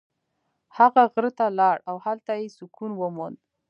[0.77, 3.37] هغه غره ته لاړ او هلته یې سکون وموند.